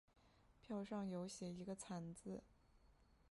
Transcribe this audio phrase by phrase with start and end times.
[0.63, 2.41] 票上有写一个惨字